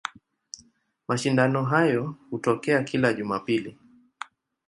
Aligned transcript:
Mashindano 1.07 1.63
hayo 1.63 2.15
hutokea 2.29 2.83
kila 2.83 3.13
Jumapili. 3.13 3.77